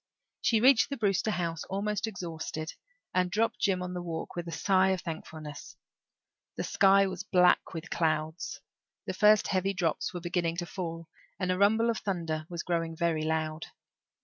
[0.41, 2.73] She reached the Brewster house, almost exhausted,
[3.13, 5.75] and dropped Jims on the walk with a sigh of thankfulness.
[6.57, 8.61] The sky was black with clouds;
[9.05, 11.07] the first heavy drops were beginning to fall;
[11.39, 13.67] and the rumble of thunder was growing very loud.